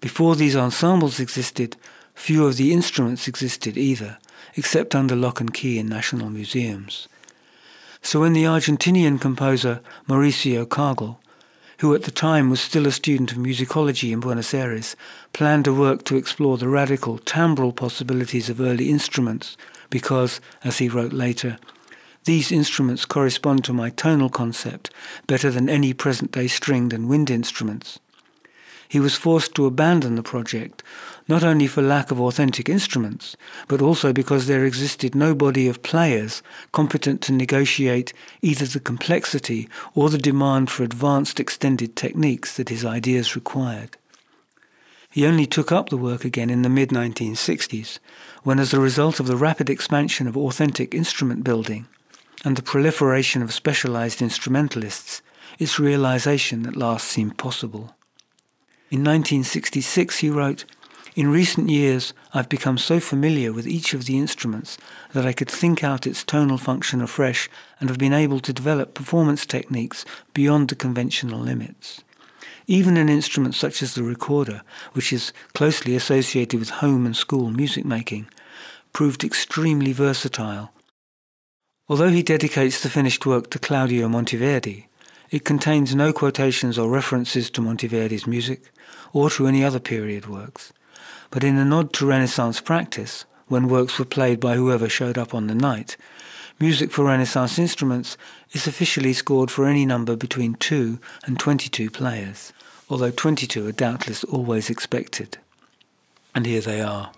Before 0.00 0.34
these 0.34 0.56
ensembles 0.56 1.20
existed, 1.20 1.76
few 2.14 2.46
of 2.46 2.56
the 2.56 2.72
instruments 2.72 3.28
existed 3.28 3.76
either, 3.76 4.16
except 4.54 4.94
under 4.94 5.14
lock 5.14 5.38
and 5.38 5.52
key 5.52 5.78
in 5.78 5.86
national 5.86 6.30
museums. 6.30 7.08
So 8.00 8.20
when 8.20 8.32
the 8.32 8.44
Argentinian 8.44 9.20
composer 9.20 9.82
Mauricio 10.08 10.64
Kagel 10.64 11.18
who 11.78 11.94
at 11.94 12.04
the 12.04 12.10
time 12.10 12.50
was 12.50 12.60
still 12.60 12.86
a 12.86 12.92
student 12.92 13.32
of 13.32 13.38
musicology 13.38 14.12
in 14.12 14.20
Buenos 14.20 14.54
Aires, 14.54 14.96
planned 15.32 15.66
a 15.66 15.72
work 15.72 16.04
to 16.04 16.16
explore 16.16 16.56
the 16.56 16.68
radical 16.68 17.18
timbral 17.18 17.74
possibilities 17.74 18.48
of 18.48 18.60
early 18.60 18.88
instruments 18.88 19.56
because, 19.90 20.40
as 20.64 20.78
he 20.78 20.88
wrote 20.88 21.12
later, 21.12 21.58
these 22.24 22.50
instruments 22.50 23.04
correspond 23.04 23.64
to 23.64 23.72
my 23.72 23.90
tonal 23.90 24.30
concept 24.30 24.90
better 25.26 25.50
than 25.50 25.68
any 25.68 25.92
present 25.92 26.32
day 26.32 26.48
stringed 26.48 26.92
and 26.92 27.08
wind 27.08 27.30
instruments 27.30 28.00
he 28.88 29.00
was 29.00 29.14
forced 29.14 29.54
to 29.54 29.66
abandon 29.66 30.14
the 30.14 30.22
project, 30.22 30.82
not 31.28 31.42
only 31.42 31.66
for 31.66 31.82
lack 31.82 32.10
of 32.10 32.20
authentic 32.20 32.68
instruments, 32.68 33.36
but 33.68 33.82
also 33.82 34.12
because 34.12 34.46
there 34.46 34.64
existed 34.64 35.14
no 35.14 35.34
body 35.34 35.68
of 35.68 35.82
players 35.82 36.42
competent 36.72 37.20
to 37.22 37.32
negotiate 37.32 38.12
either 38.42 38.66
the 38.66 38.80
complexity 38.80 39.68
or 39.94 40.10
the 40.10 40.18
demand 40.18 40.70
for 40.70 40.82
advanced 40.82 41.40
extended 41.40 41.96
techniques 41.96 42.56
that 42.56 42.68
his 42.68 42.84
ideas 42.84 43.34
required. 43.34 43.96
He 45.10 45.26
only 45.26 45.46
took 45.46 45.72
up 45.72 45.88
the 45.88 45.96
work 45.96 46.24
again 46.24 46.50
in 46.50 46.62
the 46.62 46.68
mid 46.68 46.90
1960s, 46.90 47.98
when, 48.42 48.58
as 48.58 48.74
a 48.74 48.80
result 48.80 49.18
of 49.18 49.26
the 49.26 49.36
rapid 49.36 49.70
expansion 49.70 50.28
of 50.28 50.36
authentic 50.36 50.94
instrument 50.94 51.42
building 51.42 51.86
and 52.44 52.56
the 52.56 52.62
proliferation 52.62 53.42
of 53.42 53.52
specialized 53.52 54.20
instrumentalists, 54.20 55.22
its 55.58 55.78
realization 55.78 56.66
at 56.66 56.76
last 56.76 57.08
seemed 57.08 57.38
possible. 57.38 57.96
In 58.88 59.00
1966, 59.00 60.18
he 60.18 60.30
wrote, 60.30 60.64
In 61.16 61.28
recent 61.28 61.68
years, 61.68 62.14
I've 62.32 62.48
become 62.48 62.78
so 62.78 63.00
familiar 63.00 63.52
with 63.52 63.66
each 63.66 63.94
of 63.94 64.04
the 64.04 64.16
instruments 64.16 64.78
that 65.12 65.26
I 65.26 65.32
could 65.32 65.50
think 65.50 65.82
out 65.82 66.06
its 66.06 66.22
tonal 66.22 66.56
function 66.56 67.00
afresh 67.00 67.50
and 67.80 67.88
have 67.88 67.98
been 67.98 68.12
able 68.12 68.38
to 68.38 68.52
develop 68.52 68.94
performance 68.94 69.44
techniques 69.44 70.04
beyond 70.34 70.68
the 70.68 70.76
conventional 70.76 71.40
limits. 71.40 72.04
Even 72.68 72.96
an 72.96 73.08
instrument 73.08 73.56
such 73.56 73.82
as 73.82 73.94
the 73.94 74.04
recorder, 74.04 74.62
which 74.92 75.12
is 75.12 75.32
closely 75.52 75.96
associated 75.96 76.60
with 76.60 76.70
home 76.70 77.06
and 77.06 77.16
school 77.16 77.50
music 77.50 77.84
making, 77.84 78.28
proved 78.92 79.24
extremely 79.24 79.92
versatile. 79.92 80.70
Although 81.88 82.10
he 82.10 82.22
dedicates 82.22 82.82
the 82.82 82.88
finished 82.88 83.26
work 83.26 83.50
to 83.50 83.58
Claudio 83.58 84.08
Monteverdi, 84.08 84.86
it 85.30 85.44
contains 85.44 85.94
no 85.94 86.12
quotations 86.12 86.78
or 86.78 86.88
references 86.88 87.50
to 87.50 87.60
Monteverdi's 87.60 88.26
music 88.26 88.70
or 89.12 89.30
to 89.30 89.46
any 89.46 89.64
other 89.64 89.80
period 89.80 90.26
works, 90.26 90.72
but 91.30 91.44
in 91.44 91.56
a 91.56 91.64
nod 91.64 91.92
to 91.94 92.06
Renaissance 92.06 92.60
practice, 92.60 93.24
when 93.48 93.68
works 93.68 93.98
were 93.98 94.04
played 94.04 94.40
by 94.40 94.54
whoever 94.54 94.88
showed 94.88 95.18
up 95.18 95.34
on 95.34 95.46
the 95.46 95.54
night, 95.54 95.96
music 96.58 96.90
for 96.90 97.04
Renaissance 97.04 97.58
instruments 97.58 98.16
is 98.52 98.66
officially 98.66 99.12
scored 99.12 99.50
for 99.50 99.66
any 99.66 99.86
number 99.86 100.16
between 100.16 100.54
2 100.54 100.98
and 101.24 101.38
22 101.38 101.90
players, 101.90 102.52
although 102.88 103.10
22 103.10 103.66
are 103.66 103.72
doubtless 103.72 104.24
always 104.24 104.70
expected. 104.70 105.38
And 106.34 106.46
here 106.46 106.60
they 106.60 106.80
are. 106.80 107.12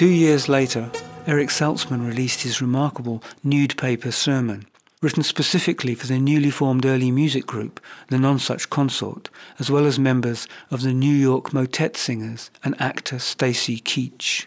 Two 0.00 0.08
years 0.08 0.48
later, 0.48 0.90
Eric 1.26 1.50
Salzman 1.50 2.06
released 2.06 2.40
his 2.40 2.62
remarkable 2.62 3.22
nude 3.44 3.76
paper 3.76 4.10
sermon, 4.10 4.64
written 5.02 5.22
specifically 5.22 5.94
for 5.94 6.06
the 6.06 6.18
newly 6.18 6.48
formed 6.48 6.86
early 6.86 7.10
music 7.10 7.44
group, 7.44 7.80
the 8.08 8.16
Nonesuch 8.16 8.70
Consort, 8.70 9.28
as 9.58 9.70
well 9.70 9.84
as 9.84 9.98
members 9.98 10.48
of 10.70 10.80
the 10.80 10.94
New 10.94 11.14
York 11.14 11.52
Motet 11.52 11.98
Singers 11.98 12.50
and 12.64 12.80
actor 12.80 13.18
Stacy 13.18 13.78
Keach. 13.78 14.46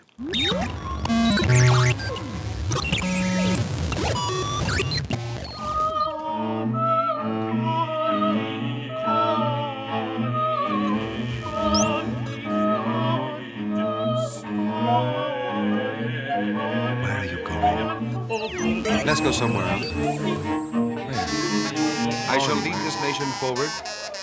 Nation 23.24 23.40
forward 23.40 23.72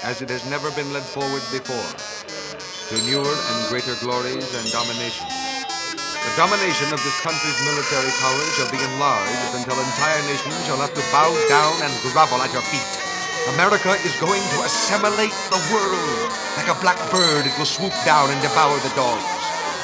as 0.05 0.21
it 0.21 0.29
has 0.29 0.45
never 0.51 0.71
been 0.73 0.93
led 0.93 1.03
forward 1.03 1.43
before, 1.53 1.91
to 2.89 2.97
newer 3.09 3.25
and 3.25 3.59
greater 3.69 3.97
glories 4.01 4.45
and 4.57 4.65
domination. 4.73 5.25
The 6.21 6.33
domination 6.37 6.93
of 6.93 7.01
this 7.01 7.17
country's 7.25 7.57
military 7.65 8.13
power 8.21 8.45
shall 8.57 8.69
be 8.69 8.81
enlarged 8.93 9.57
until 9.57 9.77
entire 9.81 10.21
nations 10.29 10.57
shall 10.69 10.81
have 10.81 10.93
to 10.93 11.05
bow 11.13 11.33
down 11.49 11.75
and 11.81 11.93
grovel 12.13 12.45
at 12.45 12.53
your 12.53 12.65
feet. 12.69 12.91
America 13.57 13.97
is 14.05 14.13
going 14.21 14.43
to 14.53 14.59
assimilate 14.69 15.37
the 15.49 15.61
world. 15.73 16.29
Like 16.61 16.69
a 16.69 16.77
black 16.85 17.01
bird, 17.09 17.49
it 17.49 17.57
will 17.57 17.69
swoop 17.69 17.97
down 18.05 18.29
and 18.29 18.41
devour 18.45 18.77
the 18.85 18.93
dogs. 18.93 19.25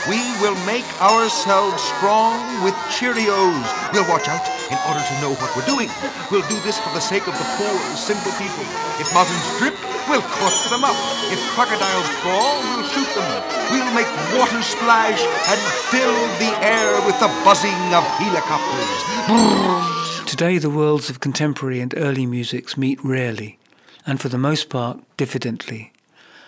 We 0.08 0.20
will 0.44 0.56
make 0.68 0.86
ourselves 1.00 1.80
strong 1.96 2.36
with 2.62 2.76
Cheerios. 2.92 3.64
We'll 3.92 4.08
watch 4.12 4.28
out 4.28 4.44
in 4.70 4.78
order 4.86 5.02
to 5.02 5.14
know 5.22 5.32
what 5.38 5.50
we're 5.54 5.66
doing. 5.66 5.90
We'll 6.30 6.46
do 6.48 6.58
this 6.66 6.78
for 6.78 6.90
the 6.90 7.00
sake 7.00 7.26
of 7.26 7.34
the 7.38 7.48
poor, 7.56 7.74
simple 7.94 8.32
people. 8.38 8.66
If 8.98 9.12
mountains 9.14 9.46
drip, 9.58 9.76
we'll 10.08 10.22
cork 10.22 10.56
them 10.70 10.82
up. 10.82 10.96
If 11.30 11.40
crocodiles 11.54 12.08
crawl, 12.22 12.58
we'll 12.62 12.86
shoot 12.90 13.10
them. 13.14 13.26
We'll 13.70 13.92
make 13.94 14.10
water 14.34 14.62
splash 14.62 15.22
and 15.22 15.60
fill 15.90 16.16
the 16.42 16.52
air 16.64 16.94
with 17.06 17.18
the 17.20 17.30
buzzing 17.44 17.82
of 17.94 18.04
helicopters. 18.18 18.92
Today, 20.30 20.58
the 20.58 20.70
worlds 20.70 21.10
of 21.10 21.20
contemporary 21.20 21.80
and 21.80 21.94
early 21.96 22.26
musics 22.26 22.76
meet 22.76 22.98
rarely, 23.04 23.58
and 24.06 24.20
for 24.20 24.28
the 24.28 24.38
most 24.38 24.68
part, 24.68 24.98
diffidently 25.16 25.92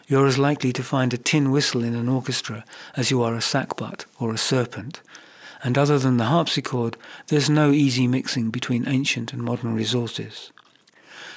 you're 0.09 0.27
as 0.27 0.39
likely 0.39 0.73
to 0.73 0.83
find 0.83 1.13
a 1.13 1.19
tin 1.19 1.51
whistle 1.51 1.85
in 1.85 1.95
an 1.95 2.09
orchestra 2.09 2.65
as 2.97 3.11
you 3.11 3.23
are 3.23 3.35
a 3.35 3.41
sackbut 3.41 4.07
or 4.19 4.33
a 4.33 4.39
serpent. 4.39 5.03
And 5.63 5.77
other 5.77 5.99
than 5.99 6.17
the 6.17 6.25
harpsichord, 6.25 6.97
there's 7.27 7.51
no 7.51 7.71
easy 7.71 8.07
mixing 8.07 8.51
between 8.51 8.89
ancient 8.89 9.33
and 9.33 9.43
modern 9.43 9.75
resources. 9.75 10.53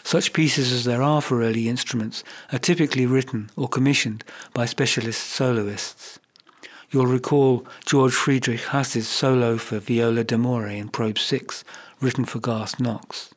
Such 0.03 0.33
pieces 0.33 0.71
as 0.71 0.83
there 0.83 1.01
are 1.01 1.21
for 1.21 1.41
early 1.41 1.69
instruments 1.69 2.23
are 2.51 2.59
typically 2.59 3.05
written 3.05 3.49
or 3.55 3.67
commissioned 3.67 4.23
by 4.53 4.65
specialist 4.65 5.21
soloists. 5.21 6.19
You'll 6.89 7.07
recall 7.07 7.65
George 7.85 8.13
Friedrich 8.13 8.61
Haas's 8.65 9.07
solo 9.07 9.57
for 9.57 9.79
viola 9.79 10.23
d'amore 10.23 10.67
in 10.67 10.89
Probe 10.89 11.17
6, 11.17 11.63
written 12.01 12.25
for 12.25 12.39
Garth 12.39 12.79
Knox. 12.79 13.33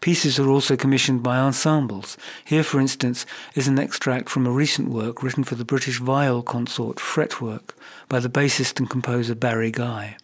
Pieces 0.00 0.38
are 0.38 0.48
also 0.48 0.76
commissioned 0.76 1.22
by 1.22 1.38
ensembles. 1.38 2.18
Here, 2.44 2.62
for 2.62 2.80
instance, 2.80 3.24
is 3.54 3.66
an 3.68 3.78
extract 3.78 4.28
from 4.28 4.46
a 4.46 4.50
recent 4.50 4.90
work 4.90 5.22
written 5.22 5.44
for 5.44 5.54
the 5.54 5.64
British 5.64 5.98
Viol 5.98 6.42
Consort 6.42 6.98
Fretwork 6.98 7.74
by 8.08 8.20
the 8.20 8.28
bassist 8.28 8.78
and 8.78 8.88
composer 8.88 9.34
Barry 9.34 9.70
Guy, 9.70 10.16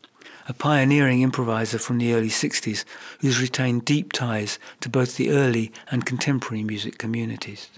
a 0.48 0.54
pioneering 0.54 1.22
improviser 1.22 1.78
from 1.78 1.98
the 1.98 2.14
early 2.14 2.28
60s 2.28 2.84
who's 3.20 3.40
retained 3.40 3.84
deep 3.84 4.12
ties 4.12 4.58
to 4.80 4.88
both 4.88 5.16
the 5.16 5.30
early 5.30 5.72
and 5.90 6.06
contemporary 6.06 6.62
music 6.62 6.98
communities. 6.98 7.68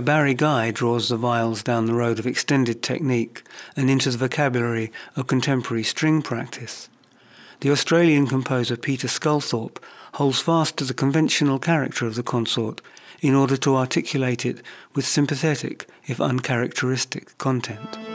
Where 0.00 0.16
Barry 0.16 0.32
Guy 0.32 0.70
draws 0.70 1.10
the 1.10 1.18
viols 1.18 1.62
down 1.62 1.84
the 1.84 1.92
road 1.92 2.18
of 2.18 2.26
extended 2.26 2.82
technique 2.82 3.42
and 3.76 3.90
into 3.90 4.10
the 4.10 4.16
vocabulary 4.16 4.90
of 5.14 5.26
contemporary 5.26 5.82
string 5.82 6.22
practice. 6.22 6.88
The 7.60 7.70
Australian 7.70 8.26
composer 8.26 8.78
Peter 8.78 9.08
Sculthorpe 9.08 9.76
holds 10.14 10.40
fast 10.40 10.78
to 10.78 10.84
the 10.84 10.94
conventional 10.94 11.58
character 11.58 12.06
of 12.06 12.14
the 12.14 12.22
consort 12.22 12.80
in 13.20 13.34
order 13.34 13.58
to 13.58 13.76
articulate 13.76 14.46
it 14.46 14.62
with 14.94 15.06
sympathetic, 15.06 15.86
if 16.06 16.18
uncharacteristic, 16.18 17.36
content. 17.36 18.09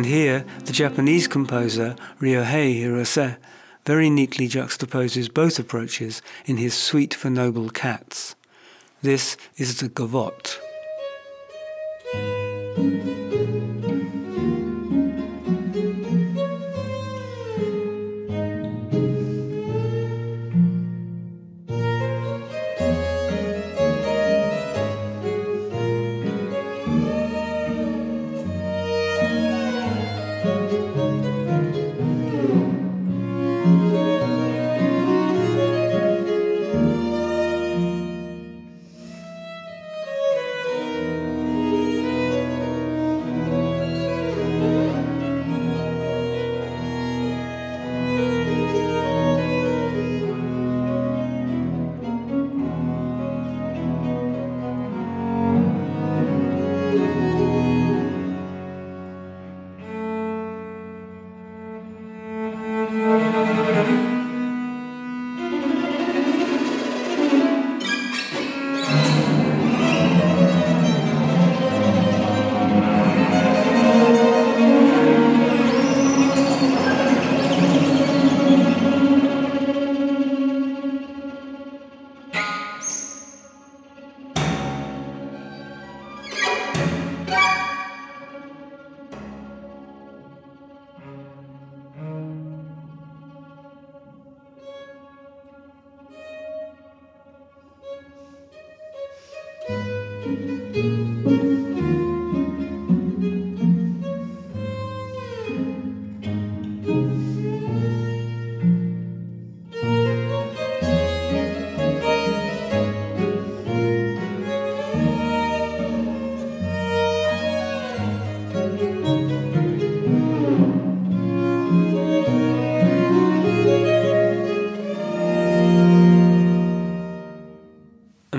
And 0.00 0.06
here, 0.06 0.46
the 0.64 0.72
Japanese 0.72 1.28
composer 1.28 1.94
Ryohei 2.22 2.80
Hirose 2.80 3.36
very 3.84 4.08
neatly 4.08 4.48
juxtaposes 4.48 5.30
both 5.30 5.58
approaches 5.58 6.22
in 6.46 6.56
his 6.56 6.72
Suite 6.72 7.12
for 7.12 7.28
Noble 7.28 7.68
Cats. 7.68 8.34
This 9.02 9.36
is 9.58 9.80
the 9.80 9.90
gavotte. 9.90 10.49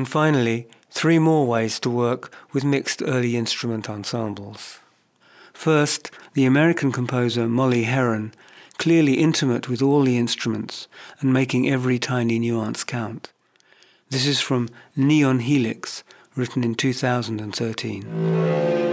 Finally, 0.06 0.68
three 0.90 1.20
more 1.20 1.48
ways 1.48 1.80
to 1.80 1.90
work 1.90 2.34
with 2.52 2.64
mixed 2.64 3.02
early 3.02 3.36
instrument 3.36 3.90
ensembles. 3.90 4.80
First, 5.54 6.12
the 6.34 6.46
American 6.46 6.92
composer 6.92 7.48
Molly 7.48 7.84
Herron, 7.84 8.34
clearly 8.78 9.14
intimate 9.14 9.70
with 9.70 9.82
all 9.82 10.04
the 10.04 10.18
instruments 10.18 10.88
and 11.20 11.32
making 11.32 11.70
every 11.70 12.00
tiny 12.00 12.40
nuance 12.40 12.84
count. 12.84 13.32
This 14.10 14.26
is 14.26 14.42
from 14.42 14.70
Neon 14.96 15.40
Helix, 15.40 16.04
written 16.36 16.64
in 16.64 16.76
2013. 16.76 18.91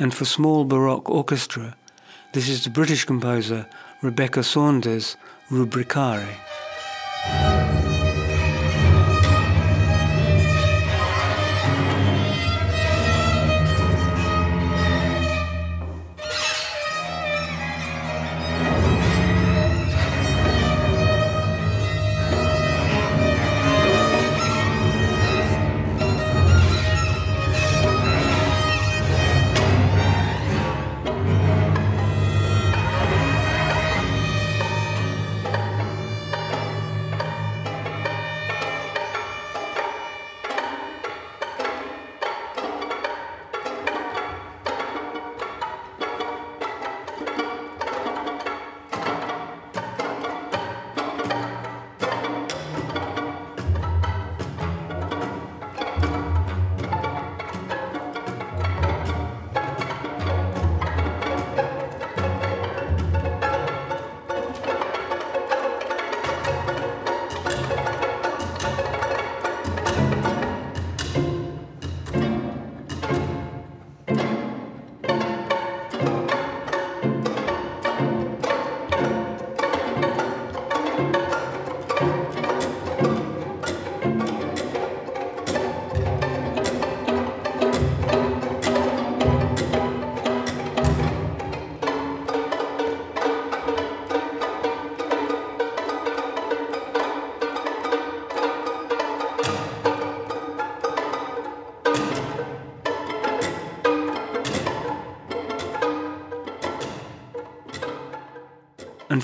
And 0.00 0.14
for 0.14 0.24
small 0.24 0.64
Baroque 0.64 1.10
orchestra, 1.10 1.76
this 2.32 2.48
is 2.48 2.64
the 2.64 2.70
British 2.70 3.04
composer 3.04 3.66
Rebecca 4.02 4.42
Saunders' 4.42 5.16
Rubricare. 5.50 6.49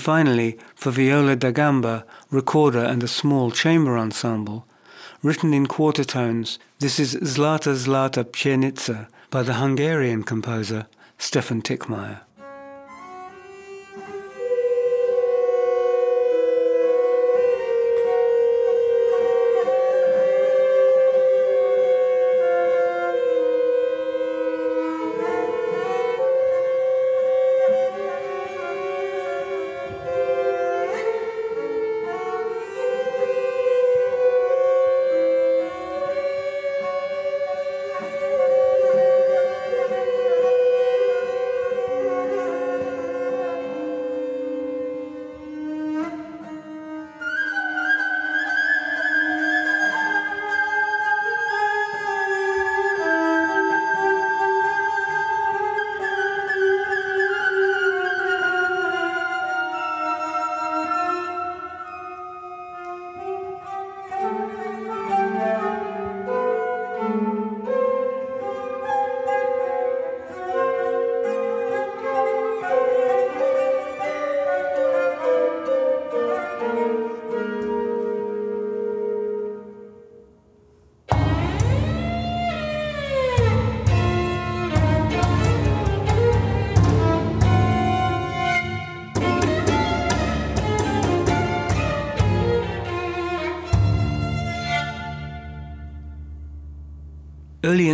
Finally, 0.07 0.57
for 0.73 0.91
viola 0.91 1.35
da 1.35 1.51
gamba, 1.51 2.05
recorder 2.31 2.79
and 2.79 3.03
a 3.03 3.09
small 3.09 3.51
chamber 3.51 3.97
ensemble, 3.97 4.65
written 5.21 5.53
in 5.53 5.67
quarter 5.67 6.05
tones, 6.05 6.59
this 6.79 6.97
is 6.97 7.15
Zlata 7.15 7.75
Zlata 7.75 8.23
Pszenica 8.23 9.09
by 9.29 9.43
the 9.43 9.55
Hungarian 9.55 10.23
composer 10.23 10.87
Stefan 11.17 11.61
Tickmayer. 11.61 12.21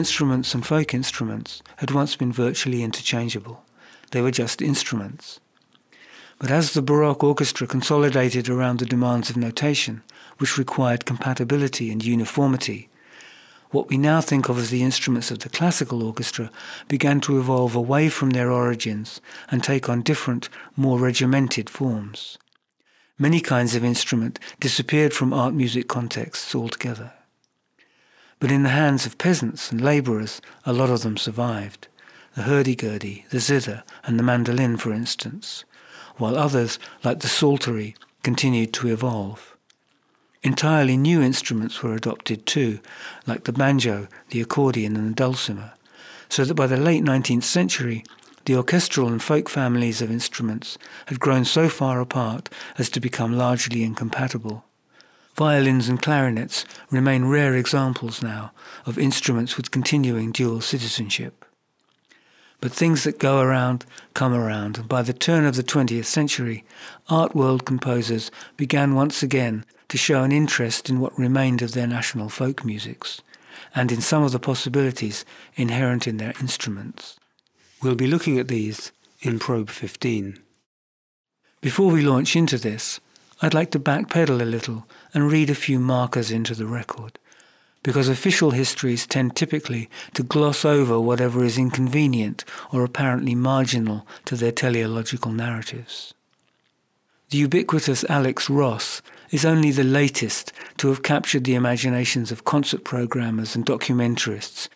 Instruments 0.03 0.53
and 0.53 0.65
folk 0.65 0.93
instruments 0.93 1.63
had 1.77 1.89
once 1.89 2.17
been 2.17 2.33
virtually 2.33 2.83
interchangeable. 2.83 3.63
They 4.11 4.19
were 4.19 4.31
just 4.31 4.61
instruments. 4.61 5.39
But 6.39 6.51
as 6.51 6.73
the 6.73 6.81
Baroque 6.81 7.23
orchestra 7.23 7.67
consolidated 7.67 8.49
around 8.49 8.79
the 8.79 8.85
demands 8.85 9.29
of 9.29 9.37
notation, 9.37 10.03
which 10.39 10.57
required 10.57 11.05
compatibility 11.05 11.89
and 11.89 12.03
uniformity, 12.03 12.89
what 13.71 13.87
we 13.87 13.97
now 13.97 14.19
think 14.19 14.49
of 14.49 14.57
as 14.57 14.71
the 14.71 14.83
instruments 14.83 15.31
of 15.31 15.39
the 15.39 15.47
classical 15.47 16.03
orchestra 16.03 16.51
began 16.89 17.21
to 17.21 17.39
evolve 17.39 17.73
away 17.73 18.09
from 18.09 18.31
their 18.31 18.51
origins 18.51 19.21
and 19.49 19.63
take 19.63 19.87
on 19.87 20.01
different, 20.01 20.49
more 20.75 20.99
regimented 20.99 21.69
forms. 21.69 22.37
Many 23.17 23.39
kinds 23.39 23.73
of 23.73 23.85
instrument 23.85 24.37
disappeared 24.59 25.13
from 25.13 25.31
art 25.31 25.53
music 25.53 25.87
contexts 25.87 26.53
altogether. 26.53 27.13
But 28.43 28.51
in 28.51 28.63
the 28.63 28.71
hands 28.71 29.05
of 29.05 29.17
peasants 29.17 29.71
and 29.71 29.79
labourers, 29.79 30.41
a 30.65 30.73
lot 30.73 30.89
of 30.89 31.01
them 31.01 31.15
survived. 31.15 31.87
The 32.35 32.41
hurdy-gurdy, 32.41 33.25
the 33.29 33.39
zither, 33.39 33.85
and 34.03 34.19
the 34.19 34.23
mandolin, 34.23 34.75
for 34.75 34.91
instance, 34.91 35.63
while 36.17 36.37
others, 36.37 36.77
like 37.05 37.21
the 37.21 37.29
psaltery, 37.29 37.95
continued 38.21 38.73
to 38.73 38.89
evolve. 38.89 39.55
Entirely 40.43 40.97
new 40.97 41.21
instruments 41.21 41.81
were 41.81 41.95
adopted 41.95 42.45
too, 42.45 42.81
like 43.25 43.45
the 43.45 43.53
banjo, 43.53 44.09
the 44.31 44.41
accordion, 44.41 44.97
and 44.97 45.11
the 45.11 45.15
dulcimer, 45.15 45.71
so 46.27 46.43
that 46.43 46.55
by 46.55 46.67
the 46.67 46.75
late 46.75 47.05
19th 47.05 47.43
century, 47.43 48.03
the 48.43 48.57
orchestral 48.57 49.07
and 49.07 49.23
folk 49.23 49.47
families 49.47 50.01
of 50.01 50.11
instruments 50.11 50.77
had 51.05 51.21
grown 51.21 51.45
so 51.45 51.69
far 51.69 52.01
apart 52.01 52.49
as 52.77 52.89
to 52.89 52.99
become 52.99 53.37
largely 53.37 53.83
incompatible. 53.83 54.65
Violins 55.35 55.89
and 55.89 56.01
clarinets 56.01 56.63
remain 56.91 57.25
rare 57.25 57.55
examples 57.55 58.21
now 58.21 58.51
of 58.85 58.99
instruments 58.99 59.57
with 59.57 59.71
continuing 59.71 60.31
dual 60.31 60.61
citizenship. 60.61 61.43
But 62.61 62.71
things 62.71 63.03
that 63.03 63.19
go 63.19 63.39
around 63.39 63.85
come 64.13 64.33
around, 64.33 64.77
and 64.77 64.87
by 64.87 65.01
the 65.01 65.11
turn 65.11 65.45
of 65.45 65.55
the 65.55 65.63
20th 65.63 66.05
century, 66.05 66.63
art 67.09 67.35
world 67.35 67.65
composers 67.65 68.31
began 68.57 68.95
once 68.95 69.23
again 69.23 69.65
to 69.89 69.97
show 69.97 70.23
an 70.23 70.31
interest 70.31 70.89
in 70.89 70.99
what 70.99 71.17
remained 71.17 71.61
of 71.61 71.73
their 71.73 71.87
national 71.87 72.29
folk 72.29 72.63
musics, 72.63 73.21
and 73.75 73.91
in 73.91 74.01
some 74.01 74.23
of 74.23 74.31
the 74.31 74.39
possibilities 74.39 75.25
inherent 75.55 76.07
in 76.07 76.17
their 76.17 76.33
instruments. 76.39 77.19
We'll 77.81 77.95
be 77.95 78.07
looking 78.07 78.39
at 78.39 78.47
these 78.47 78.91
in 79.21 79.39
Probe 79.39 79.69
15. 79.69 80.39
Before 81.59 81.91
we 81.91 82.01
launch 82.01 82.35
into 82.35 82.57
this, 82.57 82.99
I'd 83.43 83.53
like 83.53 83.71
to 83.71 83.79
backpedal 83.79 84.39
a 84.41 84.45
little 84.45 84.87
and 85.13 85.29
read 85.29 85.49
a 85.49 85.55
few 85.55 85.77
markers 85.77 86.31
into 86.31 86.55
the 86.55 86.65
record, 86.65 87.19
because 87.83 88.07
official 88.07 88.51
histories 88.51 89.05
tend 89.05 89.35
typically 89.35 89.89
to 90.13 90.23
gloss 90.23 90.63
over 90.63 90.97
whatever 90.97 91.43
is 91.43 91.57
inconvenient 91.57 92.45
or 92.71 92.85
apparently 92.85 93.35
marginal 93.35 94.07
to 94.23 94.37
their 94.37 94.53
teleological 94.53 95.33
narratives. 95.33 96.13
The 97.31 97.39
ubiquitous 97.39 98.05
Alex 98.05 98.49
Ross 98.49 99.01
is 99.29 99.43
only 99.43 99.71
the 99.71 99.83
latest 99.83 100.53
to 100.77 100.87
have 100.87 101.03
captured 101.03 101.43
the 101.43 101.55
imaginations 101.55 102.31
of 102.31 102.45
concert 102.45 102.85
programmers 102.85 103.57
and 103.57 103.65
documentarists 103.65 104.69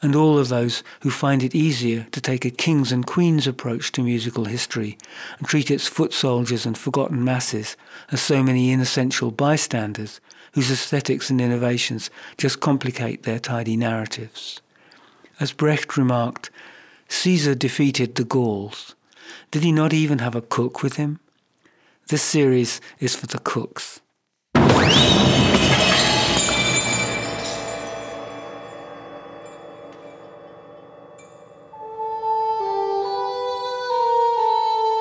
and 0.00 0.14
all 0.14 0.38
of 0.38 0.48
those 0.48 0.82
who 1.00 1.10
find 1.10 1.42
it 1.42 1.54
easier 1.54 2.06
to 2.12 2.20
take 2.20 2.44
a 2.44 2.50
kings 2.50 2.92
and 2.92 3.06
queens 3.06 3.46
approach 3.46 3.90
to 3.92 4.02
musical 4.02 4.44
history 4.44 4.96
and 5.38 5.48
treat 5.48 5.70
its 5.70 5.86
foot 5.86 6.12
soldiers 6.12 6.64
and 6.64 6.78
forgotten 6.78 7.24
masses 7.24 7.76
as 8.10 8.20
so 8.20 8.42
many 8.42 8.70
inessential 8.70 9.30
bystanders 9.30 10.20
whose 10.52 10.70
aesthetics 10.70 11.30
and 11.30 11.40
innovations 11.40 12.10
just 12.36 12.60
complicate 12.60 13.24
their 13.24 13.38
tidy 13.38 13.76
narratives. 13.76 14.60
As 15.40 15.52
Brecht 15.52 15.96
remarked, 15.96 16.50
Caesar 17.08 17.54
defeated 17.54 18.14
the 18.14 18.24
Gauls. 18.24 18.94
Did 19.50 19.62
he 19.62 19.72
not 19.72 19.92
even 19.92 20.18
have 20.18 20.34
a 20.34 20.42
cook 20.42 20.82
with 20.82 20.96
him? 20.96 21.20
This 22.08 22.22
series 22.22 22.80
is 23.00 23.14
for 23.14 23.26
the 23.26 23.38
cooks. 23.38 24.00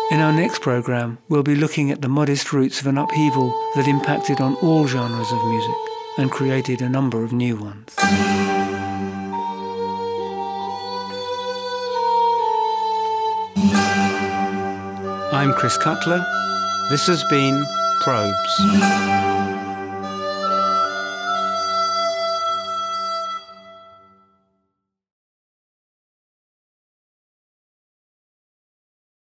In 0.10 0.22
our 0.22 0.32
next 0.32 0.62
program, 0.62 1.18
we'll 1.28 1.44
be 1.44 1.54
looking 1.56 1.92
at 1.92 2.02
the 2.02 2.08
modest 2.08 2.54
roots 2.54 2.80
of 2.80 2.88
an 2.88 2.98
upheaval 2.98 3.50
that 3.76 3.90
impacted 3.90 4.40
on 4.40 4.56
all 4.56 4.88
genres 4.88 5.34
of 5.34 5.46
music 5.46 5.76
and 6.18 6.32
created 6.32 6.82
a 6.82 6.88
number 6.88 7.26
of 7.26 7.34
new 7.34 7.58
ones. 7.58 7.94
I'm 15.34 15.52
Chris 15.54 15.78
Cutler. 15.78 16.26
This 16.90 17.06
has 17.08 17.26
been 17.26 17.66
Probes. 18.00 19.37